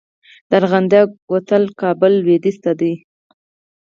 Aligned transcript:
د 0.49 0.51
ارغندې 0.59 1.01
کوتل 1.27 1.63
کابل 1.81 2.11
لویدیځ 2.23 2.57
ته 2.63 2.71
دی 2.79 2.93